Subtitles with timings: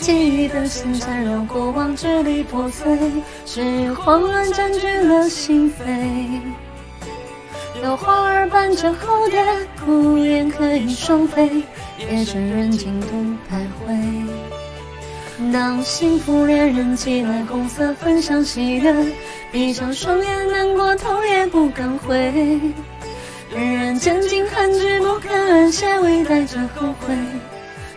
[0.00, 2.98] 记忆的线缠绕过往，支离破碎，
[3.44, 6.40] 只有慌乱占据了心扉。
[7.82, 9.44] 有花儿伴着蝴蝶，
[9.84, 11.62] 孤雁可以双飞，
[11.98, 13.06] 夜深人静独
[13.48, 13.92] 徘徊。
[15.52, 18.94] 当幸福恋人寄来红色分享喜悦，
[19.50, 22.16] 闭上双眼难过头也不敢回。
[23.50, 27.14] 人人渐进恨之不肯安歇，微带着后悔。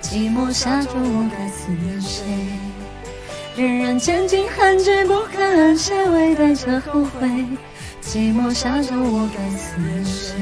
[0.07, 2.23] 寂寞沙洲我该思念谁？
[3.57, 7.27] 人人渐进恨之不肯安歇，微带着后悔。
[8.03, 10.35] 寂寞沙洲我该思念谁？